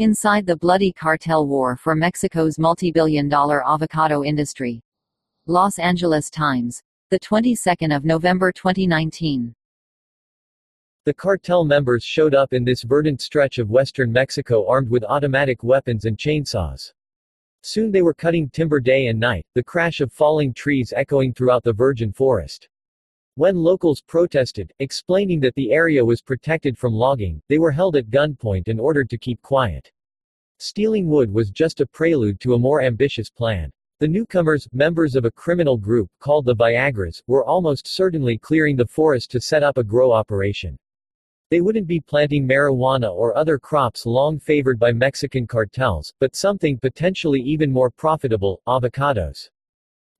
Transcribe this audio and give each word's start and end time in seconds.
Inside 0.00 0.44
the 0.44 0.56
bloody 0.56 0.90
cartel 0.90 1.46
war 1.46 1.76
for 1.76 1.94
Mexico's 1.94 2.58
multi-billion 2.58 3.28
dollar 3.28 3.64
avocado 3.64 4.24
industry. 4.24 4.82
Los 5.46 5.78
Angeles 5.78 6.30
Times. 6.30 6.82
The 7.10 7.20
22nd 7.20 7.94
of 7.94 8.04
November 8.04 8.50
2019. 8.50 9.54
The 11.04 11.14
cartel 11.14 11.64
members 11.64 12.02
showed 12.02 12.34
up 12.34 12.52
in 12.52 12.64
this 12.64 12.82
verdant 12.82 13.20
stretch 13.20 13.58
of 13.58 13.70
western 13.70 14.10
Mexico 14.10 14.66
armed 14.66 14.90
with 14.90 15.04
automatic 15.04 15.62
weapons 15.62 16.06
and 16.06 16.18
chainsaws. 16.18 16.92
Soon 17.62 17.92
they 17.92 18.02
were 18.02 18.14
cutting 18.14 18.50
timber 18.50 18.80
day 18.80 19.06
and 19.06 19.20
night, 19.20 19.46
the 19.54 19.62
crash 19.62 20.00
of 20.00 20.12
falling 20.12 20.52
trees 20.52 20.92
echoing 20.96 21.32
throughout 21.32 21.62
the 21.62 21.72
virgin 21.72 22.12
forest. 22.12 22.68
When 23.36 23.56
locals 23.56 24.00
protested, 24.00 24.72
explaining 24.78 25.40
that 25.40 25.56
the 25.56 25.72
area 25.72 26.04
was 26.04 26.22
protected 26.22 26.78
from 26.78 26.94
logging, 26.94 27.42
they 27.48 27.58
were 27.58 27.72
held 27.72 27.96
at 27.96 28.10
gunpoint 28.10 28.68
and 28.68 28.78
ordered 28.78 29.10
to 29.10 29.18
keep 29.18 29.42
quiet. 29.42 29.90
Stealing 30.58 31.08
wood 31.08 31.32
was 31.34 31.50
just 31.50 31.80
a 31.80 31.86
prelude 31.86 32.38
to 32.38 32.54
a 32.54 32.58
more 32.58 32.80
ambitious 32.80 33.30
plan. 33.30 33.72
The 33.98 34.06
newcomers, 34.06 34.68
members 34.72 35.16
of 35.16 35.24
a 35.24 35.32
criminal 35.32 35.76
group 35.76 36.08
called 36.20 36.44
the 36.44 36.54
Viagras, 36.54 37.22
were 37.26 37.44
almost 37.44 37.88
certainly 37.88 38.38
clearing 38.38 38.76
the 38.76 38.86
forest 38.86 39.32
to 39.32 39.40
set 39.40 39.64
up 39.64 39.78
a 39.78 39.82
grow 39.82 40.12
operation. 40.12 40.78
They 41.50 41.60
wouldn't 41.60 41.88
be 41.88 42.00
planting 42.00 42.46
marijuana 42.46 43.12
or 43.12 43.36
other 43.36 43.58
crops 43.58 44.06
long 44.06 44.38
favored 44.38 44.78
by 44.78 44.92
Mexican 44.92 45.48
cartels, 45.48 46.14
but 46.20 46.36
something 46.36 46.78
potentially 46.78 47.40
even 47.40 47.72
more 47.72 47.90
profitable, 47.90 48.60
avocados. 48.68 49.50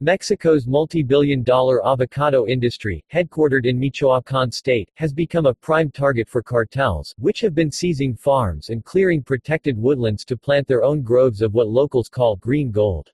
Mexico's 0.01 0.67
multi-billion 0.67 1.43
dollar 1.43 1.87
avocado 1.87 2.47
industry, 2.47 3.03
headquartered 3.11 3.65
in 3.65 3.79
Michoacán 3.79 4.53
state, 4.53 4.91
has 4.97 5.15
become 5.15 5.47
a 5.47 5.55
prime 5.55 5.91
target 5.91 6.29
for 6.29 6.43
cartels, 6.43 7.15
which 7.17 7.41
have 7.41 7.55
been 7.55 7.71
seizing 7.71 8.15
farms 8.15 8.69
and 8.71 8.85
clearing 8.85 9.23
protected 9.23 9.79
woodlands 9.79 10.25
to 10.25 10.37
plant 10.37 10.67
their 10.67 10.83
own 10.83 11.01
groves 11.01 11.41
of 11.41 11.55
what 11.55 11.69
locals 11.69 12.11
call 12.11 12.37
green 12.37 12.73
gold. 12.73 13.13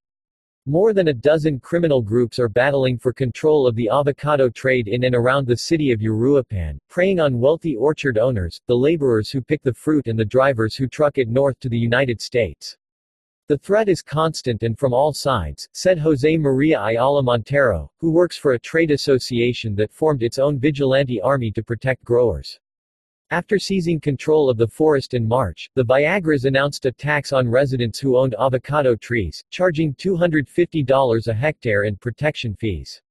More 0.64 0.94
than 0.94 1.08
a 1.08 1.12
dozen 1.12 1.60
criminal 1.60 2.00
groups 2.00 2.38
are 2.38 2.48
battling 2.48 2.98
for 2.98 3.12
control 3.12 3.66
of 3.66 3.76
the 3.76 3.90
avocado 3.90 4.48
trade 4.48 4.88
in 4.88 5.04
and 5.04 5.14
around 5.14 5.46
the 5.46 5.58
city 5.58 5.92
of 5.92 6.00
Uruapan, 6.00 6.78
preying 6.88 7.20
on 7.20 7.38
wealthy 7.38 7.76
orchard 7.76 8.16
owners, 8.16 8.58
the 8.66 8.74
laborers 8.74 9.30
who 9.30 9.42
pick 9.42 9.62
the 9.62 9.74
fruit 9.74 10.06
and 10.06 10.18
the 10.18 10.24
drivers 10.24 10.74
who 10.74 10.88
truck 10.88 11.18
it 11.18 11.28
north 11.28 11.60
to 11.60 11.68
the 11.68 11.78
United 11.78 12.22
States. 12.22 12.78
The 13.50 13.58
threat 13.58 13.88
is 13.88 14.00
constant 14.00 14.62
and 14.62 14.78
from 14.78 14.94
all 14.94 15.12
sides, 15.12 15.68
said 15.72 15.98
Jose 15.98 16.36
Maria 16.36 16.80
Ayala 16.80 17.20
Montero, 17.20 17.90
who 17.98 18.12
works 18.12 18.36
for 18.36 18.52
a 18.52 18.60
trade 18.60 18.92
association 18.92 19.74
that 19.74 19.92
formed 19.92 20.22
its 20.22 20.38
own 20.38 20.60
vigilante 20.60 21.20
army 21.20 21.50
to 21.50 21.62
protect 21.64 22.04
growers. 22.04 22.60
After 23.32 23.58
seizing 23.58 23.98
control 23.98 24.48
of 24.48 24.56
the 24.56 24.68
forest 24.68 25.14
in 25.14 25.26
March, 25.26 25.68
the 25.74 25.82
Viagras 25.82 26.44
announced 26.44 26.86
a 26.86 26.92
tax 26.92 27.32
on 27.32 27.48
residents 27.48 27.98
who 27.98 28.16
owned 28.16 28.36
avocado 28.38 28.94
trees, 28.94 29.42
charging 29.50 29.96
$250 29.96 31.26
a 31.26 31.34
hectare 31.34 31.82
in 31.82 31.96
protection 31.96 32.54
fees. 32.54 33.02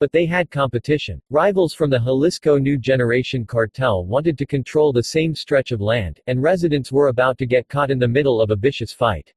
But 0.00 0.10
they 0.10 0.26
had 0.26 0.50
competition. 0.50 1.22
Rivals 1.30 1.72
from 1.72 1.90
the 1.90 2.00
Jalisco 2.00 2.58
New 2.58 2.78
Generation 2.78 3.46
cartel 3.46 4.04
wanted 4.04 4.38
to 4.38 4.44
control 4.46 4.92
the 4.92 5.04
same 5.04 5.36
stretch 5.36 5.70
of 5.70 5.80
land, 5.80 6.18
and 6.26 6.42
residents 6.42 6.90
were 6.90 7.06
about 7.06 7.38
to 7.38 7.46
get 7.46 7.68
caught 7.68 7.92
in 7.92 8.00
the 8.00 8.08
middle 8.08 8.40
of 8.40 8.50
a 8.50 8.56
vicious 8.56 8.92
fight. 8.92 9.32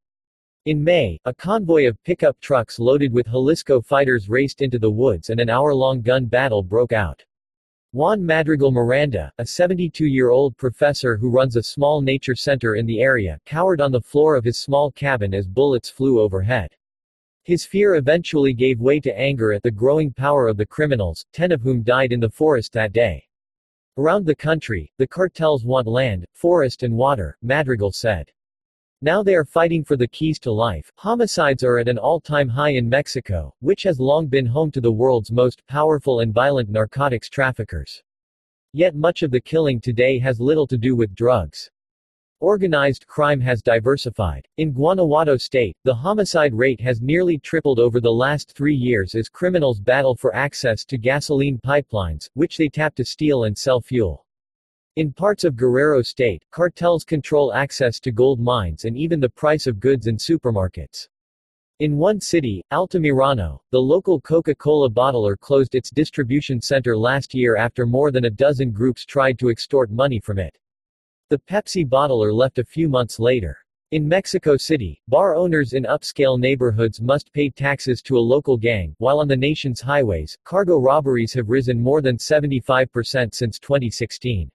In 0.66 0.84
May, 0.84 1.18
a 1.26 1.34
convoy 1.34 1.88
of 1.88 1.98
pickup 2.04 2.40
trucks 2.40 2.78
loaded 2.78 3.12
with 3.12 3.26
Jalisco 3.26 3.82
fighters 3.82 4.30
raced 4.30 4.62
into 4.62 4.78
the 4.78 4.92
woods 4.92 5.32
and 5.32 5.40
an 5.40 5.50
hour-long 5.50 6.02
gun 6.02 6.26
battle 6.26 6.62
broke 6.62 6.94
out. 6.94 7.26
Juan 7.94 8.24
Madrigal 8.24 8.72
Miranda, 8.72 9.32
a 9.40 9.44
72-year-old 9.44 10.56
professor 10.58 11.18
who 11.18 11.32
runs 11.32 11.56
a 11.56 11.64
small 11.64 12.00
nature 12.00 12.36
center 12.36 12.76
in 12.76 12.86
the 12.86 13.02
area, 13.02 13.40
cowered 13.44 13.82
on 13.82 13.92
the 13.92 14.00
floor 14.00 14.36
of 14.36 14.44
his 14.44 14.60
small 14.60 14.92
cabin 14.92 15.34
as 15.34 15.48
bullets 15.48 15.90
flew 15.90 16.20
overhead. 16.20 16.70
His 17.44 17.66
fear 17.66 17.96
eventually 17.96 18.54
gave 18.54 18.80
way 18.80 19.00
to 19.00 19.20
anger 19.20 19.54
at 19.54 19.64
the 19.64 19.72
growing 19.72 20.14
power 20.14 20.48
of 20.48 20.58
the 20.58 20.66
criminals, 20.68 21.26
ten 21.34 21.52
of 21.52 21.64
whom 21.64 21.82
died 21.82 22.12
in 22.12 22.20
the 22.20 22.30
forest 22.30 22.72
that 22.74 22.94
day. 22.94 23.28
Around 23.98 24.28
the 24.28 24.36
country, 24.36 24.94
the 25.00 25.08
cartels 25.08 25.66
want 25.66 25.88
land, 25.88 26.24
forest 26.34 26.84
and 26.84 26.96
water, 26.96 27.36
Madrigal 27.42 27.92
said. 27.92 28.32
Now 29.04 29.24
they 29.24 29.34
are 29.34 29.46
fighting 29.46 29.84
for 29.84 29.98
the 29.98 30.08
keys 30.08 30.38
to 30.42 30.52
life. 30.52 30.92
Homicides 30.98 31.64
are 31.64 31.80
at 31.80 31.88
an 31.88 31.98
all-time 31.98 32.48
high 32.48 32.74
in 32.74 32.88
Mexico, 32.88 33.52
which 33.60 33.82
has 33.82 34.00
long 34.00 34.28
been 34.28 34.46
home 34.46 34.70
to 34.72 34.80
the 34.80 34.92
world's 34.92 35.32
most 35.32 35.66
powerful 35.66 36.20
and 36.20 36.32
violent 36.32 36.70
narcotics 36.70 37.28
traffickers. 37.28 38.04
Yet 38.74 38.94
much 38.94 39.24
of 39.24 39.32
the 39.32 39.42
killing 39.42 39.82
today 39.82 40.20
has 40.20 40.40
little 40.40 40.68
to 40.68 40.78
do 40.78 40.96
with 40.96 41.16
drugs. 41.16 41.72
Organized 42.42 43.08
crime 43.08 43.42
has 43.42 43.64
diversified. 43.64 44.48
In 44.58 44.72
Guanajuato 44.72 45.36
state, 45.36 45.76
the 45.84 45.96
homicide 45.96 46.54
rate 46.54 46.82
has 46.82 47.02
nearly 47.02 47.40
tripled 47.40 47.80
over 47.80 48.00
the 48.00 48.14
last 48.14 48.56
three 48.56 48.76
years 48.76 49.16
as 49.16 49.30
criminals 49.30 49.80
battle 49.80 50.16
for 50.16 50.36
access 50.36 50.86
to 50.86 51.00
gasoline 51.00 51.60
pipelines, 51.66 52.30
which 52.36 52.56
they 52.56 52.70
tap 52.70 52.94
to 52.94 53.04
steal 53.04 53.46
and 53.46 53.58
sell 53.58 53.82
fuel. 53.82 54.28
In 54.98 55.14
parts 55.14 55.46
of 55.46 55.56
Guerrero 55.56 56.02
state, 56.02 56.44
cartels 56.52 57.06
control 57.06 57.54
access 57.54 57.98
to 58.02 58.12
gold 58.12 58.42
mines 58.42 58.84
and 58.84 58.98
even 58.98 59.22
the 59.22 59.30
price 59.30 59.66
of 59.66 59.80
goods 59.80 60.08
in 60.08 60.18
supermarkets. 60.18 61.08
In 61.80 61.96
one 61.96 62.20
city, 62.20 62.62
Altamirano, 62.74 63.62
the 63.72 63.80
local 63.80 64.20
Coca-Cola 64.20 64.90
bottler 64.90 65.40
closed 65.40 65.76
its 65.76 65.92
distribution 65.92 66.62
center 66.62 66.98
last 66.98 67.34
year 67.34 67.56
after 67.56 67.86
more 67.86 68.12
than 68.12 68.26
a 68.26 68.30
dozen 68.30 68.74
groups 68.74 69.06
tried 69.06 69.40
to 69.40 69.48
extort 69.50 69.92
money 69.92 70.20
from 70.20 70.38
it. 70.38 70.58
The 71.30 71.40
Pepsi 71.40 71.88
bottler 71.88 72.34
left 72.34 72.60
a 72.60 72.66
few 72.66 72.90
months 72.90 73.18
later. 73.18 73.60
In 73.92 74.06
Mexico 74.06 74.58
City, 74.58 75.02
bar 75.08 75.38
owners 75.38 75.72
in 75.72 75.84
upscale 75.84 76.38
neighborhoods 76.38 77.00
must 77.00 77.32
pay 77.32 77.50
taxes 77.50 78.02
to 78.02 78.18
a 78.18 78.20
local 78.20 78.58
gang, 78.58 78.94
while 78.98 79.22
on 79.22 79.30
the 79.30 79.38
nation's 79.38 79.80
highways, 79.80 80.38
cargo 80.44 80.80
robberies 80.80 81.32
have 81.32 81.50
risen 81.50 81.82
more 81.82 82.02
than 82.02 82.18
75% 82.18 83.34
since 83.34 83.58
2016. 83.58 84.52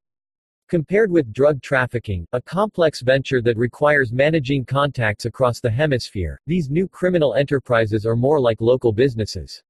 Compared 0.68 1.12
with 1.12 1.32
drug 1.32 1.62
trafficking, 1.62 2.26
a 2.32 2.42
complex 2.42 3.00
venture 3.00 3.40
that 3.40 3.56
requires 3.56 4.12
managing 4.12 4.64
contacts 4.64 5.24
across 5.24 5.60
the 5.60 5.70
hemisphere, 5.70 6.40
these 6.44 6.70
new 6.70 6.88
criminal 6.88 7.34
enterprises 7.34 8.04
are 8.04 8.16
more 8.16 8.40
like 8.40 8.60
local 8.60 8.92
businesses. 8.92 9.62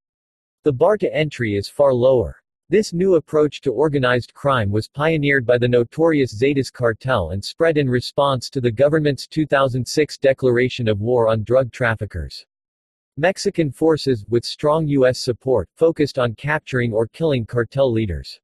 The 0.65 0.73
bar 0.73 0.97
to 0.97 1.15
entry 1.15 1.55
is 1.55 1.69
far 1.69 1.93
lower. 1.93 2.41
This 2.71 2.95
new 2.95 3.17
approach 3.17 3.61
to 3.61 3.75
organized 3.75 4.33
crime 4.33 4.71
was 4.71 4.89
pioneered 4.89 5.45
by 5.45 5.59
the 5.59 5.69
notorious 5.69 6.35
Zetas 6.35 6.73
cartel 6.73 7.33
and 7.33 7.45
spread 7.45 7.77
in 7.77 7.91
response 7.91 8.49
to 8.49 8.63
the 8.63 8.73
government's 8.73 9.27
2006 9.27 10.17
declaration 10.17 10.89
of 10.89 11.03
war 11.03 11.29
on 11.29 11.45
drug 11.45 11.71
traffickers. 11.73 12.47
Mexican 13.19 13.71
forces, 13.71 14.25
with 14.31 14.47
strong 14.47 14.89
U.S. 14.89 15.19
support, 15.19 15.69
focused 15.77 16.19
on 16.19 16.35
capturing 16.37 16.95
or 16.95 17.07
killing 17.07 17.45
cartel 17.45 17.93
leaders. 17.93 18.41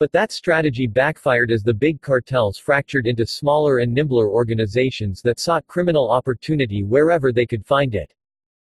But 0.00 0.10
that 0.12 0.32
strategy 0.32 0.86
backfired 0.86 1.52
as 1.52 1.62
the 1.62 1.72
big 1.72 2.00
cartels 2.00 2.58
fractured 2.58 3.06
into 3.06 3.24
smaller 3.26 3.78
and 3.78 3.94
nimbler 3.94 4.28
organizations 4.28 5.22
that 5.22 5.38
sought 5.38 5.66
criminal 5.66 6.10
opportunity 6.10 6.82
wherever 6.82 7.32
they 7.32 7.46
could 7.46 7.64
find 7.64 7.94
it. 7.94 8.12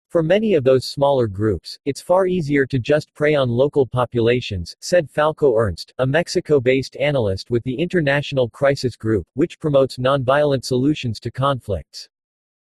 For 0.08 0.22
many 0.22 0.54
of 0.54 0.64
those 0.64 0.88
smaller 0.88 1.28
groups, 1.28 1.78
it's 1.84 2.00
far 2.00 2.26
easier 2.26 2.66
to 2.66 2.78
just 2.78 3.14
prey 3.14 3.36
on 3.36 3.48
local 3.48 3.86
populations, 3.86 4.74
said 4.80 5.08
Falko 5.08 5.56
Ernst, 5.56 5.92
a 5.98 6.06
Mexico-based 6.06 6.96
analyst 6.96 7.48
with 7.50 7.62
the 7.62 7.74
International 7.74 8.48
Crisis 8.48 8.96
Group, 8.96 9.24
which 9.34 9.60
promotes 9.60 9.98
nonviolent 9.98 10.64
solutions 10.64 11.20
to 11.20 11.30
conflicts. 11.30 12.08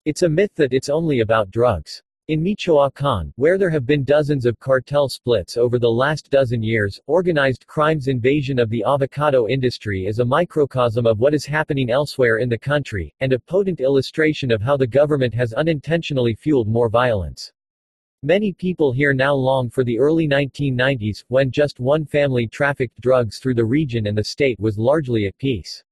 It's 0.06 0.22
a 0.22 0.28
myth 0.28 0.52
that 0.54 0.72
it's 0.72 0.88
only 0.88 1.20
about 1.20 1.50
drugs. 1.50 2.02
In 2.28 2.42
Michoacán, 2.42 3.32
where 3.36 3.56
there 3.56 3.70
have 3.70 3.86
been 3.86 4.02
dozens 4.02 4.46
of 4.46 4.58
cartel 4.58 5.08
splits 5.08 5.56
over 5.56 5.78
the 5.78 5.88
last 5.88 6.28
dozen 6.28 6.60
years, 6.60 6.98
organized 7.06 7.68
crime's 7.68 8.08
invasion 8.08 8.58
of 8.58 8.68
the 8.68 8.82
avocado 8.82 9.46
industry 9.46 10.06
is 10.06 10.18
a 10.18 10.24
microcosm 10.24 11.06
of 11.06 11.20
what 11.20 11.34
is 11.34 11.46
happening 11.46 11.88
elsewhere 11.88 12.38
in 12.38 12.48
the 12.48 12.58
country, 12.58 13.14
and 13.20 13.32
a 13.32 13.38
potent 13.38 13.80
illustration 13.80 14.50
of 14.50 14.60
how 14.60 14.76
the 14.76 14.88
government 14.88 15.32
has 15.34 15.52
unintentionally 15.52 16.34
fueled 16.34 16.66
more 16.66 16.88
violence. 16.88 17.52
Many 18.24 18.52
people 18.52 18.90
here 18.90 19.14
now 19.14 19.34
long 19.34 19.70
for 19.70 19.84
the 19.84 19.96
early 19.96 20.26
1990s, 20.26 21.22
when 21.28 21.52
just 21.52 21.78
one 21.78 22.04
family 22.04 22.48
trafficked 22.48 23.00
drugs 23.00 23.38
through 23.38 23.54
the 23.54 23.64
region 23.64 24.08
and 24.08 24.18
the 24.18 24.24
state 24.24 24.58
was 24.58 24.76
largely 24.76 25.26
at 25.26 25.38
peace. 25.38 25.84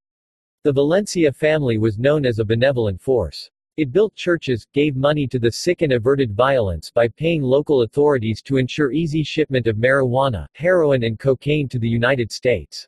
The 0.63 0.73
Valencia 0.73 1.31
family 1.31 1.77
was 1.77 1.97
known 1.97 2.25
as 2.25 2.39
a 2.39 2.43
benevolent 2.43 2.99
force. 2.99 3.51
It 3.77 3.91
built 3.91 4.15
churches, 4.15 4.65
gave 4.71 4.95
money 4.95 5.27
to 5.27 5.37
the 5.37 5.51
sick 5.51 5.81
and 5.81 5.91
averted 5.91 6.33
violence 6.33 6.89
by 6.89 7.09
paying 7.09 7.41
local 7.41 7.81
authorities 7.81 8.41
to 8.43 8.55
ensure 8.55 8.93
easy 8.93 9.21
shipment 9.21 9.67
of 9.67 9.75
marijuana, 9.75 10.47
heroin 10.53 11.03
and 11.03 11.19
cocaine 11.19 11.67
to 11.67 11.77
the 11.77 11.89
United 11.89 12.31
States. 12.31 12.87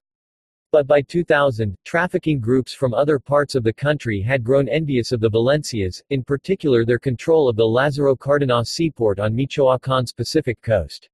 But 0.72 0.88
by 0.88 1.01
2000, 1.01 1.75
trafficking 1.84 2.39
groups 2.39 2.74
from 2.74 2.94
other 2.94 3.19
parts 3.19 3.54
of 3.54 3.66
the 3.66 3.74
country 3.74 4.22
had 4.22 4.45
grown 4.45 4.69
envious 4.69 5.12
of 5.12 5.19
the 5.19 5.30
Valencias, 5.30 6.01
in 6.10 6.24
particular 6.24 6.86
their 6.86 7.00
control 7.00 7.50
of 7.50 7.57
the 7.57 7.68
Lazaro 7.68 8.16
Cardenas 8.16 8.69
seaport 8.69 9.19
on 9.19 9.36
Michoacán's 9.36 10.13
Pacific 10.13 10.62
coast. 10.62 11.10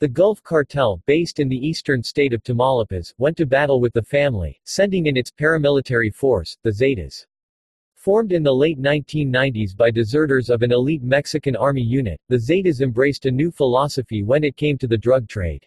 The 0.00 0.08
Gulf 0.08 0.42
Cartel, 0.42 1.02
based 1.06 1.40
in 1.40 1.48
the 1.48 1.66
eastern 1.66 2.02
state 2.02 2.34
of 2.34 2.42
Tamaulipas, 2.42 3.14
went 3.16 3.38
to 3.38 3.46
battle 3.46 3.80
with 3.80 3.94
the 3.94 4.02
family, 4.02 4.60
sending 4.64 5.06
in 5.06 5.16
its 5.16 5.30
paramilitary 5.30 6.12
force, 6.14 6.58
the 6.62 6.72
Zetas. 6.72 7.24
Formed 7.98 8.30
in 8.30 8.44
the 8.44 8.54
late 8.54 8.80
1990s 8.80 9.76
by 9.76 9.90
deserters 9.90 10.50
of 10.50 10.62
an 10.62 10.70
elite 10.70 11.02
Mexican 11.02 11.56
army 11.56 11.82
unit, 11.82 12.20
the 12.28 12.38
Zetas 12.38 12.80
embraced 12.80 13.26
a 13.26 13.30
new 13.30 13.50
philosophy 13.50 14.22
when 14.22 14.44
it 14.44 14.56
came 14.56 14.78
to 14.78 14.86
the 14.86 14.96
drug 14.96 15.26
trade. 15.26 15.66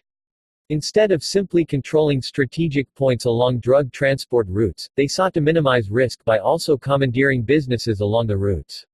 Instead 0.69 1.11
of 1.11 1.25
simply 1.25 1.65
controlling 1.65 2.21
strategic 2.21 2.87
points 2.95 3.25
along 3.25 3.59
drug 3.59 3.91
transport 3.91 4.47
routes, 4.47 4.89
they 4.95 5.07
sought 5.07 5.33
to 5.33 5.41
minimize 5.41 5.91
risk 5.91 6.23
by 6.23 6.39
also 6.39 6.77
commandeering 6.77 7.41
businesses 7.41 7.99
along 7.99 8.27
the 8.27 8.37
routes. 8.37 8.85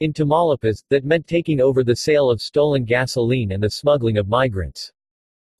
In 0.00 0.12
Tamaulipas, 0.12 0.82
that 0.90 1.04
meant 1.04 1.28
taking 1.28 1.60
over 1.60 1.84
the 1.84 1.94
sale 1.94 2.28
of 2.28 2.42
stolen 2.42 2.84
gasoline 2.84 3.52
and 3.52 3.62
the 3.62 3.70
smuggling 3.70 4.18
of 4.18 4.26
migrants. 4.26 4.92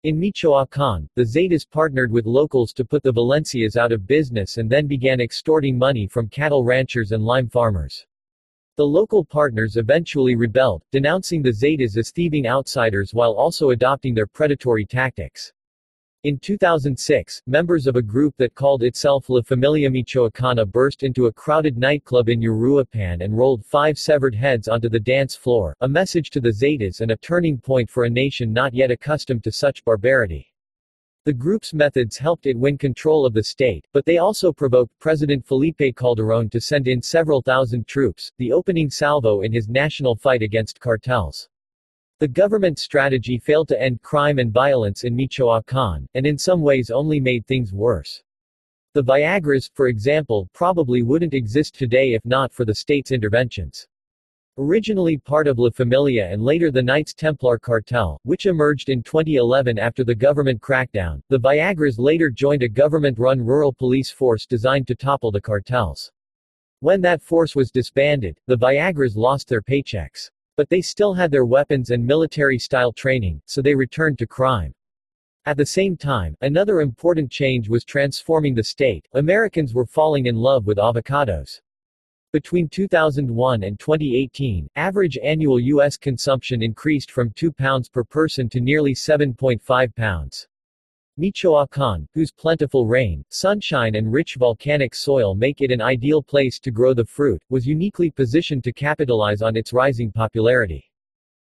In 0.04 0.20
Michoacan, 0.20 1.08
the 1.16 1.24
Zetas 1.24 1.64
partnered 1.64 2.12
with 2.12 2.26
locals 2.26 2.74
to 2.74 2.84
put 2.84 3.02
the 3.02 3.10
Valencias 3.10 3.78
out 3.78 3.90
of 3.90 4.06
business 4.06 4.58
and 4.58 4.68
then 4.68 4.86
began 4.86 5.18
extorting 5.18 5.78
money 5.78 6.06
from 6.06 6.28
cattle 6.28 6.62
ranchers 6.62 7.12
and 7.12 7.24
lime 7.24 7.48
farmers. 7.48 8.06
The 8.76 8.84
local 8.84 9.24
partners 9.24 9.78
eventually 9.78 10.36
rebelled, 10.36 10.82
denouncing 10.92 11.40
the 11.40 11.54
Zetas 11.54 11.96
as 11.96 12.10
thieving 12.10 12.46
outsiders 12.46 13.14
while 13.14 13.32
also 13.32 13.70
adopting 13.70 14.12
their 14.12 14.26
predatory 14.26 14.84
tactics. 14.84 15.54
In 16.24 16.38
2006, 16.38 17.42
members 17.46 17.86
of 17.86 17.96
a 17.96 18.02
group 18.02 18.34
that 18.38 18.54
called 18.54 18.82
itself 18.82 19.28
La 19.28 19.42
Familia 19.42 19.90
Michoacana 19.90 20.64
burst 20.64 21.02
into 21.02 21.26
a 21.26 21.32
crowded 21.34 21.76
nightclub 21.76 22.30
in 22.30 22.40
Uruapan 22.40 23.22
and 23.22 23.36
rolled 23.36 23.62
five 23.62 23.98
severed 23.98 24.34
heads 24.34 24.66
onto 24.66 24.88
the 24.88 24.98
dance 24.98 25.36
floor, 25.36 25.76
a 25.82 25.86
message 25.88 26.30
to 26.30 26.40
the 26.40 26.50
Zetas 26.50 27.02
and 27.02 27.10
a 27.10 27.16
turning 27.18 27.58
point 27.58 27.90
for 27.90 28.04
a 28.04 28.10
nation 28.10 28.54
not 28.54 28.72
yet 28.72 28.90
accustomed 28.90 29.44
to 29.44 29.52
such 29.52 29.84
barbarity. 29.84 30.50
The 31.26 31.34
group's 31.34 31.74
methods 31.74 32.16
helped 32.16 32.46
it 32.46 32.58
win 32.58 32.78
control 32.78 33.26
of 33.26 33.34
the 33.34 33.44
state, 33.44 33.86
but 33.92 34.06
they 34.06 34.16
also 34.16 34.50
provoked 34.50 34.98
President 35.00 35.44
Felipe 35.44 35.94
Calderón 35.94 36.50
to 36.52 36.60
send 36.60 36.88
in 36.88 37.02
several 37.02 37.42
thousand 37.42 37.86
troops, 37.86 38.32
the 38.38 38.50
opening 38.50 38.88
salvo 38.88 39.42
in 39.42 39.52
his 39.52 39.68
national 39.68 40.16
fight 40.16 40.40
against 40.40 40.80
cartels. 40.80 41.50
The 42.20 42.28
government 42.28 42.78
strategy 42.78 43.38
failed 43.38 43.66
to 43.68 43.82
end 43.82 44.00
crime 44.02 44.38
and 44.38 44.52
violence 44.52 45.02
in 45.02 45.16
Michoacán, 45.16 46.06
and 46.14 46.24
in 46.24 46.38
some 46.38 46.62
ways 46.62 46.90
only 46.90 47.18
made 47.18 47.44
things 47.46 47.72
worse. 47.72 48.22
The 48.94 49.02
Viagras, 49.02 49.68
for 49.74 49.88
example, 49.88 50.48
probably 50.52 51.02
wouldn't 51.02 51.34
exist 51.34 51.74
today 51.74 52.14
if 52.14 52.24
not 52.24 52.52
for 52.52 52.64
the 52.64 52.74
state's 52.74 53.10
interventions. 53.10 53.88
Originally 54.56 55.18
part 55.18 55.48
of 55.48 55.58
La 55.58 55.70
Familia 55.70 56.30
and 56.30 56.40
later 56.40 56.70
the 56.70 56.80
Knights 56.80 57.12
Templar 57.12 57.58
cartel, 57.58 58.20
which 58.22 58.46
emerged 58.46 58.90
in 58.90 59.02
2011 59.02 59.80
after 59.80 60.04
the 60.04 60.14
government 60.14 60.60
crackdown, 60.60 61.20
the 61.28 61.40
Viagras 61.40 61.98
later 61.98 62.30
joined 62.30 62.62
a 62.62 62.68
government-run 62.68 63.44
rural 63.44 63.72
police 63.72 64.12
force 64.12 64.46
designed 64.46 64.86
to 64.86 64.94
topple 64.94 65.32
the 65.32 65.40
cartels. 65.40 66.12
When 66.78 67.00
that 67.00 67.20
force 67.20 67.56
was 67.56 67.72
disbanded, 67.72 68.38
the 68.46 68.56
Viagras 68.56 69.16
lost 69.16 69.48
their 69.48 69.62
paychecks. 69.62 70.30
But 70.56 70.68
they 70.68 70.80
still 70.80 71.14
had 71.14 71.30
their 71.30 71.44
weapons 71.44 71.90
and 71.90 72.06
military-style 72.06 72.92
training, 72.92 73.42
so 73.44 73.60
they 73.60 73.74
returned 73.74 74.18
to 74.18 74.26
crime. 74.26 74.72
At 75.46 75.56
the 75.56 75.66
same 75.66 75.96
time, 75.96 76.36
another 76.40 76.80
important 76.80 77.30
change 77.30 77.68
was 77.68 77.84
transforming 77.84 78.54
the 78.54 78.64
state. 78.64 79.06
Americans 79.12 79.74
were 79.74 79.84
falling 79.84 80.26
in 80.26 80.36
love 80.36 80.66
with 80.66 80.78
avocados. 80.78 81.60
Between 82.32 82.68
2001 82.68 83.62
and 83.62 83.78
2018, 83.78 84.68
average 84.76 85.18
annual 85.22 85.60
U.S. 85.60 85.96
consumption 85.96 86.62
increased 86.62 87.10
from 87.10 87.30
2 87.36 87.52
pounds 87.52 87.88
per 87.88 88.02
person 88.02 88.48
to 88.48 88.60
nearly 88.60 88.94
7.5 88.94 89.94
pounds. 89.94 90.48
Michoacan, 91.16 92.08
whose 92.12 92.32
plentiful 92.32 92.88
rain, 92.88 93.24
sunshine 93.28 93.94
and 93.94 94.12
rich 94.12 94.34
volcanic 94.34 94.96
soil 94.96 95.36
make 95.36 95.60
it 95.60 95.70
an 95.70 95.80
ideal 95.80 96.20
place 96.20 96.58
to 96.58 96.72
grow 96.72 96.92
the 96.92 97.04
fruit, 97.04 97.40
was 97.50 97.68
uniquely 97.68 98.10
positioned 98.10 98.64
to 98.64 98.72
capitalize 98.72 99.40
on 99.40 99.56
its 99.56 99.72
rising 99.72 100.10
popularity. 100.10 100.90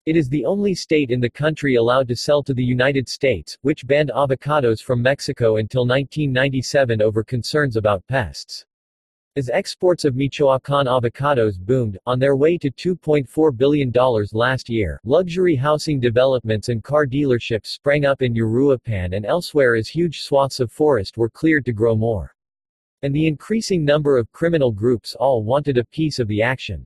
It 0.06 0.15
is 0.15 0.30
the 0.30 0.45
only 0.45 0.75
state 0.75 1.09
in 1.09 1.19
the 1.19 1.30
country 1.31 1.74
allowed 1.74 2.07
to 2.09 2.15
sell 2.15 2.44
to 2.44 2.54
the 2.54 2.63
United 2.63 3.09
States, 3.09 3.57
which 3.63 3.88
banned 3.88 4.12
avocados 4.12 4.80
from 4.80 5.01
Mexico 5.01 5.57
until 5.57 5.88
1997 5.88 7.01
over 7.01 7.24
concerns 7.24 7.77
about 7.77 8.06
pests. 8.06 8.63
As 9.38 9.51
exports 9.51 10.04
of 10.04 10.16
Michoacan 10.16 10.88
avocados 10.88 11.60
boomed, 11.60 12.00
on 12.07 12.18
their 12.18 12.36
way 12.36 12.57
to 12.57 12.72
$2.4 12.72 13.56
billion 13.56 13.92
last 14.31 14.68
year, 14.68 15.00
luxury 15.06 15.56
housing 15.56 16.00
developments 16.00 16.69
and 16.69 16.84
car 16.84 17.06
dealerships 17.06 17.68
sprang 17.68 18.04
up 18.04 18.24
in 18.24 18.34
Uruapan 18.34 19.16
and 19.16 19.28
elsewhere 19.28 19.75
as 19.75 19.88
huge 19.88 20.22
swaths 20.22 20.60
of 20.60 20.72
forest 20.72 21.18
were 21.18 21.30
cleared 21.30 21.66
to 21.66 21.72
grow 21.72 21.95
more. 21.95 22.34
And 23.04 23.13
the 23.13 23.28
increasing 23.28 23.86
number 23.86 24.18
of 24.18 24.31
criminal 24.31 24.72
groups 24.72 25.13
all 25.13 25.44
wanted 25.44 25.78
a 25.78 25.86
piece 25.86 26.18
of 26.18 26.28
the 26.28 26.42
action. 26.42 26.83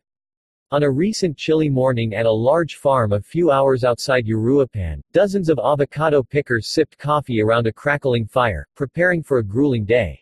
On 0.72 0.84
a 0.84 0.92
recent 0.92 1.38
chilly 1.38 1.70
morning 1.70 2.14
at 2.14 2.26
a 2.26 2.30
large 2.30 2.76
farm 2.76 3.14
a 3.14 3.22
few 3.22 3.50
hours 3.50 3.86
outside 3.86 4.26
Uruapan, 4.26 5.00
dozens 5.14 5.48
of 5.48 5.58
avocado 5.58 6.22
pickers 6.22 6.68
sipped 6.68 6.98
coffee 6.98 7.42
around 7.42 7.66
a 7.66 7.72
crackling 7.72 8.26
fire, 8.26 8.68
preparing 8.76 9.24
for 9.24 9.38
a 9.38 9.44
grueling 9.44 9.86
day. 9.86 10.21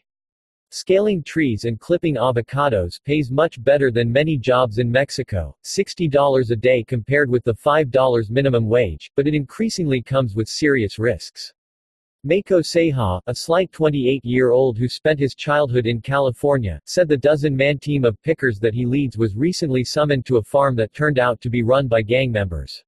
Scaling 0.71 1.23
trees 1.23 1.65
and 1.65 1.79
clipping 1.79 2.13
avocados 2.13 3.03
pays 3.03 3.31
much 3.31 3.63
better 3.63 3.89
than 3.89 4.11
many 4.11 4.37
jobs 4.37 4.77
in 4.77 4.91
Mexico, 4.91 5.57
$60 5.63 6.51
a 6.51 6.55
day 6.55 6.83
compared 6.83 7.27
with 7.27 7.43
the 7.43 7.55
$5 7.55 8.29
minimum 8.29 8.69
wage, 8.69 9.09
but 9.15 9.25
it 9.25 9.33
increasingly 9.33 9.99
comes 9.99 10.35
with 10.35 10.47
serious 10.47 10.99
risks. 10.99 11.51
Mako 12.23 12.61
Seja, 12.61 13.19
a 13.25 13.33
slight 13.33 13.71
28-year-old 13.71 14.77
who 14.77 14.87
spent 14.87 15.19
his 15.19 15.33
childhood 15.33 15.87
in 15.87 16.01
California, 16.01 16.79
said 16.85 17.07
the 17.07 17.17
dozen-man 17.17 17.79
team 17.79 18.05
of 18.05 18.21
pickers 18.21 18.59
that 18.59 18.75
he 18.75 18.85
leads 18.85 19.17
was 19.17 19.35
recently 19.35 19.83
summoned 19.83 20.27
to 20.27 20.37
a 20.37 20.43
farm 20.43 20.75
that 20.75 20.93
turned 20.93 21.17
out 21.17 21.41
to 21.41 21.49
be 21.49 21.63
run 21.63 21.87
by 21.87 22.03
gang 22.03 22.31
members. 22.31 22.83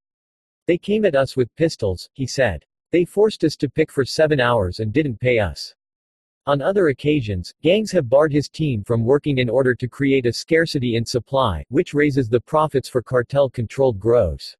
They 0.67 0.77
came 0.77 1.03
at 1.03 1.15
us 1.15 1.35
with 1.35 1.55
pistols, 1.55 2.07
he 2.13 2.27
said. 2.27 2.63
They 2.91 3.05
forced 3.05 3.43
us 3.43 3.55
to 3.55 3.69
pick 3.69 3.91
for 3.91 4.05
seven 4.05 4.39
hours 4.39 4.81
and 4.81 4.93
didn't 4.93 5.19
pay 5.19 5.39
us. 5.39 5.73
On 6.51 6.61
other 6.61 6.89
occasions, 6.89 7.53
gangs 7.63 7.93
have 7.93 8.09
barred 8.09 8.33
his 8.33 8.49
team 8.49 8.83
from 8.83 9.05
working 9.05 9.37
in 9.37 9.49
order 9.49 9.73
to 9.73 9.87
create 9.87 10.25
a 10.25 10.33
scarcity 10.33 10.97
in 10.97 11.05
supply, 11.05 11.63
which 11.69 11.93
raises 11.93 12.27
the 12.27 12.41
profits 12.41 12.89
for 12.89 13.01
cartel-controlled 13.01 13.97
grows. 13.97 14.57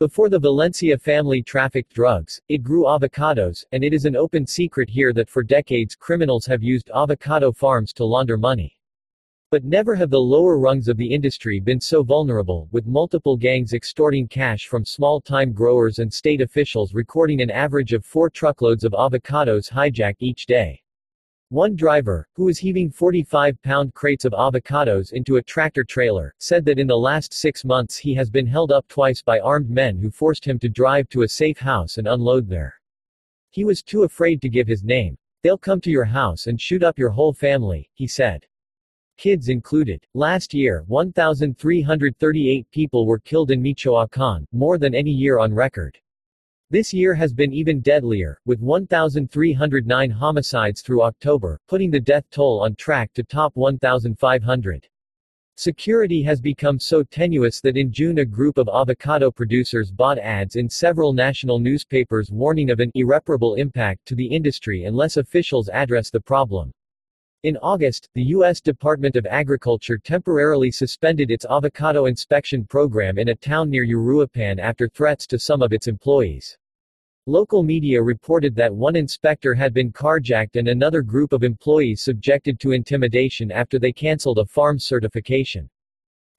Before 0.00 0.28
the 0.28 0.40
Valencia 0.40 0.98
family 0.98 1.40
trafficked 1.40 1.94
drugs, 1.94 2.40
it 2.48 2.64
grew 2.64 2.86
avocados, 2.86 3.64
and 3.70 3.84
it 3.84 3.94
is 3.94 4.04
an 4.04 4.16
open 4.16 4.44
secret 4.44 4.90
here 4.90 5.12
that 5.12 5.30
for 5.30 5.44
decades 5.44 5.94
criminals 5.94 6.44
have 6.46 6.60
used 6.60 6.90
avocado 6.92 7.52
farms 7.52 7.92
to 7.92 8.04
launder 8.04 8.36
money. 8.36 8.76
But 9.52 9.62
never 9.62 9.94
have 9.94 10.10
the 10.10 10.18
lower 10.18 10.58
rungs 10.58 10.88
of 10.88 10.96
the 10.96 11.14
industry 11.14 11.60
been 11.60 11.80
so 11.80 12.02
vulnerable, 12.02 12.68
with 12.72 12.88
multiple 12.88 13.36
gangs 13.36 13.74
extorting 13.74 14.26
cash 14.26 14.66
from 14.66 14.84
small-time 14.84 15.52
growers 15.52 16.00
and 16.00 16.12
state 16.12 16.40
officials 16.40 16.94
recording 16.94 17.42
an 17.42 17.50
average 17.52 17.92
of 17.92 18.04
four 18.04 18.28
truckloads 18.28 18.82
of 18.82 18.90
avocados 18.90 19.70
hijacked 19.70 20.16
each 20.18 20.46
day. 20.46 20.81
One 21.52 21.76
driver, 21.76 22.26
who 22.32 22.46
was 22.46 22.58
heaving 22.58 22.90
45-pound 22.90 23.92
crates 23.92 24.24
of 24.24 24.32
avocados 24.32 25.12
into 25.12 25.36
a 25.36 25.42
tractor-trailer, 25.42 26.34
said 26.38 26.64
that 26.64 26.78
in 26.78 26.86
the 26.86 26.96
last 26.96 27.34
six 27.34 27.62
months 27.62 27.98
he 27.98 28.14
has 28.14 28.30
been 28.30 28.46
held 28.46 28.72
up 28.72 28.88
twice 28.88 29.20
by 29.20 29.38
armed 29.38 29.68
men 29.68 29.98
who 29.98 30.10
forced 30.10 30.46
him 30.46 30.58
to 30.60 30.70
drive 30.70 31.10
to 31.10 31.24
a 31.24 31.28
safe 31.28 31.58
house 31.58 31.98
and 31.98 32.08
unload 32.08 32.48
there. 32.48 32.80
He 33.50 33.64
was 33.64 33.82
too 33.82 34.04
afraid 34.04 34.40
to 34.40 34.48
give 34.48 34.66
his 34.66 34.82
name. 34.82 35.18
They'll 35.42 35.58
come 35.58 35.82
to 35.82 35.90
your 35.90 36.06
house 36.06 36.46
and 36.46 36.58
shoot 36.58 36.82
up 36.82 36.98
your 36.98 37.10
whole 37.10 37.34
family, 37.34 37.90
he 37.92 38.06
said. 38.06 38.46
Kids 39.18 39.50
included. 39.50 40.02
Last 40.14 40.54
year, 40.54 40.84
1,338 40.86 42.70
people 42.70 43.04
were 43.04 43.18
killed 43.18 43.50
in 43.50 43.60
Michoacan, 43.60 44.46
more 44.52 44.78
than 44.78 44.94
any 44.94 45.10
year 45.10 45.38
on 45.38 45.52
record. 45.52 45.98
This 46.72 46.94
year 46.94 47.12
has 47.12 47.34
been 47.34 47.52
even 47.52 47.80
deadlier, 47.82 48.40
with 48.46 48.62
1,309 48.62 50.10
homicides 50.10 50.80
through 50.80 51.02
October, 51.02 51.60
putting 51.68 51.90
the 51.90 52.00
death 52.00 52.24
toll 52.30 52.62
on 52.62 52.76
track 52.76 53.12
to 53.12 53.22
top 53.22 53.54
1,500. 53.56 54.88
Security 55.54 56.22
has 56.22 56.40
become 56.40 56.78
so 56.78 57.02
tenuous 57.02 57.60
that 57.60 57.76
in 57.76 57.92
June 57.92 58.20
a 58.20 58.24
group 58.24 58.56
of 58.56 58.70
avocado 58.72 59.30
producers 59.30 59.92
bought 59.92 60.16
ads 60.16 60.56
in 60.56 60.66
several 60.66 61.12
national 61.12 61.58
newspapers 61.58 62.30
warning 62.30 62.70
of 62.70 62.80
an 62.80 62.90
irreparable 62.94 63.56
impact 63.56 64.06
to 64.06 64.14
the 64.14 64.24
industry 64.24 64.84
unless 64.84 65.18
officials 65.18 65.68
address 65.68 66.08
the 66.08 66.20
problem. 66.20 66.72
In 67.42 67.58
August, 67.58 68.08
the 68.14 68.22
U.S. 68.36 68.62
Department 68.62 69.16
of 69.16 69.26
Agriculture 69.26 69.98
temporarily 69.98 70.70
suspended 70.70 71.30
its 71.30 71.44
avocado 71.50 72.06
inspection 72.06 72.64
program 72.64 73.18
in 73.18 73.28
a 73.28 73.34
town 73.34 73.68
near 73.68 73.84
Uruapan 73.84 74.58
after 74.58 74.88
threats 74.88 75.26
to 75.26 75.38
some 75.38 75.60
of 75.60 75.74
its 75.74 75.86
employees. 75.86 76.56
Local 77.28 77.62
media 77.62 78.02
reported 78.02 78.56
that 78.56 78.74
one 78.74 78.96
inspector 78.96 79.54
had 79.54 79.72
been 79.72 79.92
carjacked 79.92 80.56
and 80.56 80.66
another 80.66 81.02
group 81.02 81.32
of 81.32 81.44
employees 81.44 82.02
subjected 82.02 82.58
to 82.58 82.72
intimidation 82.72 83.52
after 83.52 83.78
they 83.78 83.92
cancelled 83.92 84.38
a 84.38 84.44
farm 84.44 84.76
certification. 84.76 85.70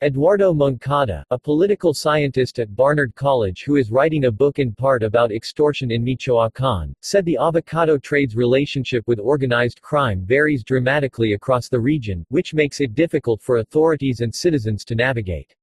Eduardo 0.01 0.53
Moncada, 0.53 1.23
a 1.29 1.39
political 1.39 1.93
scientist 1.93 2.59
at 2.59 2.75
Barnard 2.75 3.15
College 3.15 3.63
who 3.63 3.77
is 3.77 3.91
writing 3.91 4.25
a 4.25 4.31
book 4.31 4.59
in 4.59 4.73
part 4.73 5.03
about 5.03 5.31
extortion 5.31 5.89
in 5.89 6.03
Michoacan, 6.03 6.93
said 6.99 7.23
the 7.23 7.37
avocado 7.37 7.97
trade's 7.97 8.35
relationship 8.35 9.07
with 9.07 9.21
organized 9.21 9.81
crime 9.81 10.25
varies 10.25 10.65
dramatically 10.65 11.31
across 11.31 11.69
the 11.69 11.79
region, 11.79 12.25
which 12.27 12.53
makes 12.53 12.81
it 12.81 12.93
difficult 12.93 13.41
for 13.41 13.59
authorities 13.59 14.19
and 14.19 14.35
citizens 14.35 14.83
to 14.83 14.95
navigate. 14.95 15.55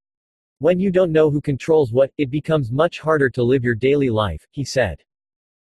When 0.60 0.80
you 0.80 0.90
don't 0.90 1.12
know 1.12 1.28
who 1.28 1.42
controls 1.42 1.92
what, 1.92 2.10
it 2.16 2.30
becomes 2.30 2.72
much 2.72 3.00
harder 3.00 3.28
to 3.28 3.42
live 3.42 3.62
your 3.62 3.74
daily 3.74 4.08
life, 4.08 4.46
he 4.50 4.64
said. 4.64 5.02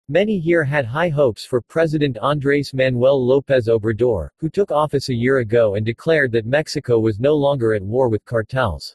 Many 0.08 0.38
here 0.38 0.62
had 0.62 0.84
high 0.84 1.08
hopes 1.08 1.44
for 1.44 1.60
President 1.60 2.16
Andrés 2.22 2.72
Manuel 2.72 3.18
López 3.18 3.66
Obrador, 3.66 4.28
who 4.38 4.48
took 4.48 4.70
office 4.70 5.08
a 5.08 5.14
year 5.14 5.38
ago 5.38 5.74
and 5.74 5.84
declared 5.84 6.30
that 6.30 6.46
Mexico 6.46 7.00
was 7.00 7.18
no 7.18 7.34
longer 7.34 7.74
at 7.74 7.82
war 7.82 8.08
with 8.08 8.24
cartels. 8.24 8.94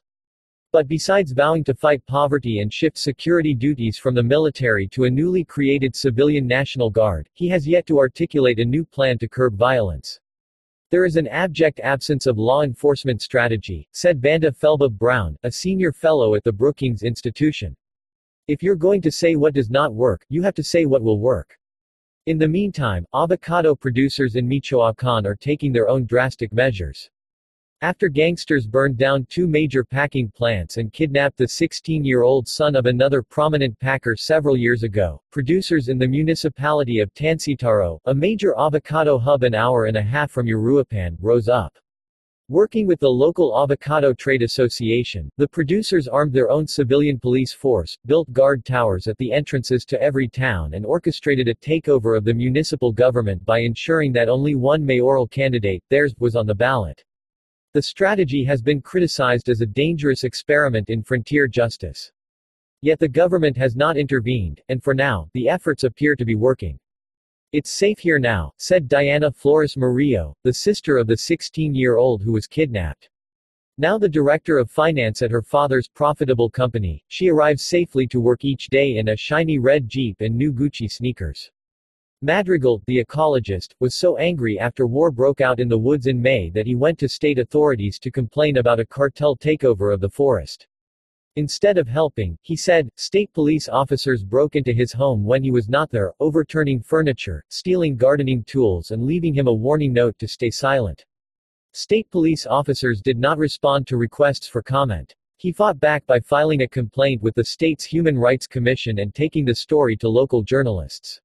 But 0.71 0.87
besides 0.87 1.33
vowing 1.33 1.65
to 1.65 1.75
fight 1.75 2.01
poverty 2.05 2.59
and 2.59 2.71
shift 2.71 2.97
security 2.97 3.53
duties 3.53 3.97
from 3.97 4.15
the 4.15 4.23
military 4.23 4.87
to 4.87 5.03
a 5.03 5.09
newly 5.09 5.43
created 5.43 5.97
civilian 5.97 6.47
National 6.47 6.89
Guard, 6.89 7.27
he 7.33 7.49
has 7.49 7.67
yet 7.67 7.85
to 7.87 7.99
articulate 7.99 8.59
a 8.59 8.63
new 8.63 8.85
plan 8.85 9.17
to 9.17 9.27
curb 9.27 9.57
violence. 9.57 10.17
There 10.91 11.03
is 11.03 11.17
an 11.17 11.27
abject 11.27 11.81
absence 11.81 12.25
of 12.25 12.37
law 12.37 12.63
enforcement 12.63 13.21
strategy, 13.21 13.85
said 13.91 14.21
Vanda 14.21 14.53
Felbab-Brown, 14.53 15.35
a 15.43 15.51
senior 15.51 15.91
fellow 15.91 16.35
at 16.35 16.45
the 16.45 16.53
Brookings 16.53 17.03
Institution. 17.03 17.75
If 18.51 18.61
you're 18.61 18.75
going 18.75 19.01
to 19.03 19.11
say 19.13 19.37
what 19.37 19.53
does 19.53 19.69
not 19.69 19.93
work, 19.93 20.25
you 20.27 20.41
have 20.41 20.55
to 20.55 20.63
say 20.63 20.85
what 20.85 21.01
will 21.01 21.21
work. 21.21 21.57
In 22.25 22.37
the 22.37 22.49
meantime, 22.49 23.05
avocado 23.13 23.73
producers 23.75 24.35
in 24.35 24.45
Michoacan 24.45 25.25
are 25.25 25.37
taking 25.37 25.71
their 25.71 25.87
own 25.87 26.05
drastic 26.05 26.51
measures. 26.51 27.09
After 27.79 28.09
gangsters 28.09 28.67
burned 28.67 28.97
down 28.97 29.25
two 29.29 29.47
major 29.47 29.85
packing 29.85 30.29
plants 30.31 30.75
and 30.75 30.91
kidnapped 30.91 31.37
the 31.37 31.45
16-year-old 31.45 32.45
son 32.45 32.75
of 32.75 32.87
another 32.87 33.23
prominent 33.23 33.79
packer 33.79 34.17
several 34.17 34.57
years 34.57 34.83
ago, 34.83 35.21
producers 35.31 35.87
in 35.87 35.97
the 35.97 36.05
municipality 36.09 36.99
of 36.99 37.13
Tancitaro, 37.13 37.99
a 38.03 38.13
major 38.13 38.53
avocado 38.59 39.17
hub 39.17 39.43
an 39.43 39.55
hour 39.55 39.85
and 39.85 39.95
a 39.95 40.01
half 40.01 40.29
from 40.29 40.45
Uruapan, 40.45 41.15
rose 41.21 41.47
up. 41.47 41.77
Working 42.51 42.85
with 42.85 42.99
the 42.99 43.07
local 43.07 43.57
Avocado 43.57 44.13
Trade 44.13 44.41
Association, 44.41 45.31
the 45.37 45.47
producers 45.47 46.09
armed 46.09 46.33
their 46.33 46.49
own 46.49 46.67
civilian 46.67 47.17
police 47.17 47.53
force, 47.53 47.97
built 48.05 48.29
guard 48.33 48.65
towers 48.65 49.07
at 49.07 49.17
the 49.19 49.31
entrances 49.31 49.85
to 49.85 50.01
every 50.01 50.27
town 50.27 50.73
and 50.73 50.85
orchestrated 50.85 51.47
a 51.47 51.55
takeover 51.55 52.17
of 52.17 52.25
the 52.25 52.33
municipal 52.33 52.91
government 52.91 53.45
by 53.45 53.59
ensuring 53.59 54.11
that 54.11 54.27
only 54.27 54.55
one 54.55 54.85
mayoral 54.85 55.29
candidate, 55.29 55.81
theirs, 55.89 56.13
was 56.19 56.35
on 56.35 56.45
the 56.45 56.53
ballot. 56.53 57.01
The 57.73 57.81
strategy 57.81 58.43
has 58.43 58.61
been 58.61 58.81
criticized 58.81 59.47
as 59.47 59.61
a 59.61 59.65
dangerous 59.65 60.25
experiment 60.25 60.89
in 60.89 61.03
frontier 61.03 61.47
justice. 61.47 62.11
Yet 62.81 62.99
the 62.99 63.07
government 63.07 63.55
has 63.55 63.77
not 63.77 63.95
intervened, 63.95 64.59
and 64.67 64.83
for 64.83 64.93
now, 64.93 65.29
the 65.33 65.47
efforts 65.47 65.85
appear 65.85 66.17
to 66.17 66.25
be 66.25 66.35
working. 66.35 66.77
It's 67.53 67.69
safe 67.69 67.99
here 67.99 68.17
now, 68.17 68.53
said 68.55 68.87
Diana 68.87 69.29
Flores 69.29 69.75
Murillo, 69.75 70.37
the 70.45 70.53
sister 70.53 70.97
of 70.97 71.05
the 71.05 71.15
16-year-old 71.15 72.21
who 72.21 72.31
was 72.31 72.47
kidnapped. 72.47 73.09
Now 73.77 73.97
the 73.97 74.07
director 74.07 74.57
of 74.57 74.71
finance 74.71 75.21
at 75.21 75.31
her 75.31 75.41
father's 75.41 75.89
profitable 75.89 76.49
company, 76.49 77.03
she 77.09 77.27
arrives 77.27 77.61
safely 77.61 78.07
to 78.07 78.21
work 78.21 78.45
each 78.45 78.69
day 78.69 78.95
in 78.95 79.09
a 79.09 79.17
shiny 79.17 79.59
red 79.59 79.89
Jeep 79.89 80.21
and 80.21 80.33
new 80.33 80.53
Gucci 80.53 80.89
sneakers. 80.89 81.51
Madrigal, 82.21 82.81
the 82.87 83.03
ecologist, 83.03 83.73
was 83.81 83.95
so 83.95 84.15
angry 84.15 84.57
after 84.57 84.87
war 84.87 85.11
broke 85.11 85.41
out 85.41 85.59
in 85.59 85.67
the 85.67 85.77
woods 85.77 86.07
in 86.07 86.21
May 86.21 86.51
that 86.51 86.67
he 86.67 86.75
went 86.75 86.97
to 86.99 87.09
state 87.09 87.37
authorities 87.37 87.99
to 87.99 88.11
complain 88.11 88.59
about 88.59 88.79
a 88.79 88.85
cartel 88.85 89.35
takeover 89.35 89.93
of 89.93 89.99
the 89.99 90.09
forest. 90.09 90.67
Instead 91.37 91.77
of 91.77 91.87
helping, 91.87 92.37
he 92.41 92.57
said, 92.57 92.89
state 92.97 93.31
police 93.31 93.69
officers 93.69 94.21
broke 94.21 94.57
into 94.57 94.73
his 94.73 94.91
home 94.91 95.23
when 95.23 95.41
he 95.41 95.49
was 95.49 95.69
not 95.69 95.89
there, 95.89 96.11
overturning 96.19 96.81
furniture, 96.81 97.41
stealing 97.47 97.95
gardening 97.95 98.43
tools 98.43 98.91
and 98.91 99.05
leaving 99.05 99.33
him 99.33 99.47
a 99.47 99.53
warning 99.53 99.93
note 99.93 100.17
to 100.19 100.27
stay 100.27 100.49
silent. 100.49 101.05
State 101.71 102.11
police 102.11 102.45
officers 102.45 103.01
did 103.01 103.17
not 103.17 103.37
respond 103.37 103.87
to 103.87 103.95
requests 103.95 104.45
for 104.45 104.61
comment. 104.61 105.15
He 105.37 105.53
fought 105.53 105.79
back 105.79 106.05
by 106.05 106.19
filing 106.19 106.63
a 106.63 106.67
complaint 106.67 107.21
with 107.21 107.33
the 107.35 107.45
state's 107.45 107.85
Human 107.85 108.17
Rights 108.17 108.45
Commission 108.45 108.99
and 108.99 109.15
taking 109.15 109.45
the 109.45 109.55
story 109.55 109.95
to 109.97 110.09
local 110.09 110.43
journalists. 110.43 111.21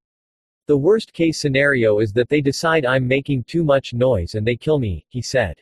The 0.68 0.76
worst 0.76 1.12
case 1.12 1.40
scenario 1.40 1.98
is 1.98 2.12
that 2.12 2.28
they 2.28 2.40
decide 2.40 2.86
I'm 2.86 3.08
making 3.08 3.42
too 3.42 3.64
much 3.64 3.92
noise 3.92 4.36
and 4.36 4.46
they 4.46 4.56
kill 4.56 4.78
me, 4.78 5.04
he 5.08 5.20
said. 5.20 5.56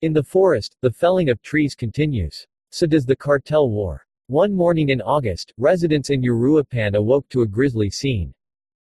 In 0.00 0.14
the 0.14 0.24
forest, 0.24 0.76
the 0.80 0.90
felling 0.90 1.28
of 1.28 1.42
trees 1.42 1.74
continues. 1.74 2.46
So 2.76 2.86
does 2.86 3.06
the 3.06 3.16
cartel 3.16 3.70
war. 3.70 4.06
One 4.26 4.52
morning 4.52 4.90
in 4.90 5.00
August, 5.00 5.54
residents 5.56 6.10
in 6.10 6.20
Uruapan 6.20 6.94
awoke 6.94 7.26
to 7.30 7.40
a 7.40 7.46
grisly 7.46 7.88
scene. 7.88 8.34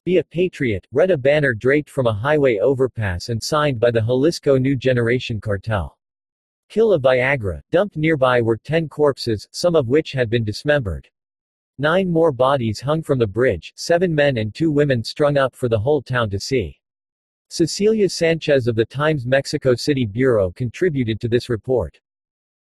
Be 0.07 0.17
a 0.17 0.25
Patriot, 0.25 0.87
read 0.93 1.11
a 1.11 1.19
banner 1.19 1.53
draped 1.53 1.91
from 1.91 2.07
a 2.07 2.13
highway 2.15 2.57
overpass 2.57 3.29
and 3.29 3.43
signed 3.43 3.79
by 3.79 3.91
the 3.91 4.01
Jalisco 4.01 4.57
New 4.57 4.77
Generation 4.77 5.43
Cartel. 5.43 5.99
Kill 6.71 6.95
a 6.95 6.99
Viagra. 6.99 7.61
Dumped 7.71 7.99
nearby 7.99 8.41
were 8.41 8.57
ten 8.57 8.89
corpses, 8.89 9.47
some 9.53 9.77
of 9.77 9.89
which 9.89 10.13
had 10.13 10.31
been 10.31 10.43
dismembered. 10.43 11.07
Nine 11.77 12.11
more 12.11 12.33
bodies 12.33 12.81
hung 12.81 13.03
from 13.03 13.19
the 13.19 13.27
bridge, 13.27 13.75
seven 13.77 14.15
men 14.15 14.39
and 14.39 14.55
two 14.55 14.71
women 14.71 15.05
strung 15.05 15.37
up 15.37 15.55
for 15.55 15.69
the 15.69 15.79
whole 15.79 16.01
town 16.01 16.31
to 16.31 16.41
see. 16.41 16.81
Cecilia 17.51 18.09
Sanchez 18.09 18.69
of 18.69 18.75
the 18.75 18.87
Times 18.87 19.27
Mexico 19.27 19.75
City 19.75 20.07
Bureau 20.07 20.51
contributed 20.53 21.21
to 21.21 21.29
this 21.29 21.51
report. 21.51 22.01